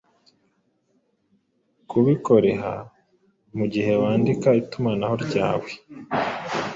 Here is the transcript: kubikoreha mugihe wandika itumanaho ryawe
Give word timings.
kubikoreha 1.89 2.73
mugihe 3.57 3.93
wandika 4.03 4.49
itumanaho 4.61 5.15
ryawe 5.25 5.69